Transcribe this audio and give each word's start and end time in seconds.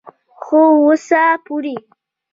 خو 0.41 0.59
اوسه 0.81 1.23
پورې 1.45 1.75